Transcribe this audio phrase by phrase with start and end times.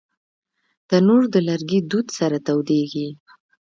[0.89, 3.07] تنور د لرګي دود سره تودېږي